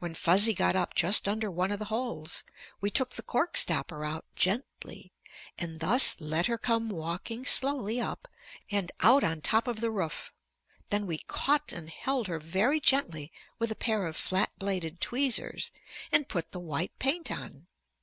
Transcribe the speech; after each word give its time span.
When 0.00 0.14
Fuzzy 0.14 0.52
got 0.52 0.76
up 0.76 0.94
just 0.94 1.26
under 1.26 1.50
one 1.50 1.72
of 1.72 1.78
the 1.78 1.86
holes, 1.86 2.44
we 2.82 2.90
took 2.90 3.12
the 3.12 3.22
cork 3.22 3.56
stopper 3.56 4.04
out 4.04 4.26
gently 4.36 5.14
and 5.58 5.80
thus 5.80 6.14
let 6.20 6.44
her 6.44 6.58
come 6.58 6.90
walking 6.90 7.46
slowly 7.46 7.98
up 7.98 8.28
and 8.70 8.92
out 9.00 9.24
on 9.24 9.40
top 9.40 9.66
of 9.66 9.80
the 9.80 9.90
roof. 9.90 10.34
Then 10.90 11.06
we 11.06 11.16
caught 11.16 11.72
and 11.72 11.88
held 11.88 12.26
her 12.26 12.38
very 12.38 12.80
gently 12.80 13.32
with 13.58 13.70
a 13.70 13.74
pair 13.74 14.04
of 14.04 14.14
flat 14.18 14.52
bladed 14.58 15.00
tweezers, 15.00 15.72
and 16.12 16.28
put 16.28 16.52
the 16.52 16.60
white 16.60 16.92
paint 16.98 17.30
on. 17.30 17.66